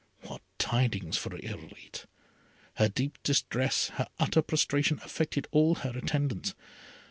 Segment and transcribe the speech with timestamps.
[0.21, 2.07] What tidings for Irolite!
[2.77, 6.55] Her deep distress, her utter prostration, affected all her attendants.